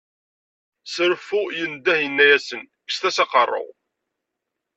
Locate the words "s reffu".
0.93-1.41